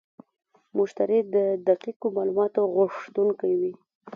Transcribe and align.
مشتری 0.77 1.19
د 1.33 1.35
دقیقو 1.67 2.07
معلوماتو 2.15 2.61
غوښتونکی 2.75 3.51
وي. 3.59 3.71